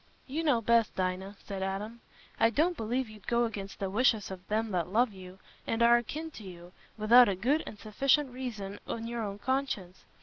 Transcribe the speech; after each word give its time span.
"You 0.25 0.43
know 0.43 0.61
best, 0.61 0.95
Dinah," 0.95 1.35
said 1.43 1.61
Adam. 1.61 2.01
"I 2.39 2.49
don't 2.49 2.75
believe 2.75 3.07
you'd 3.07 3.27
go 3.27 3.43
against 3.45 3.77
the 3.77 3.87
wishes 3.87 4.31
of 4.31 4.47
them 4.47 4.71
that 4.71 4.87
love 4.87 5.13
you, 5.13 5.37
and 5.67 5.83
are 5.83 5.97
akin 5.97 6.31
to 6.31 6.43
you, 6.43 6.71
without 6.97 7.29
a 7.29 7.35
good 7.35 7.61
and 7.67 7.77
sufficient 7.77 8.31
reason 8.31 8.79
in 8.87 9.05
your 9.05 9.21
own 9.21 9.37
conscience. 9.37 10.05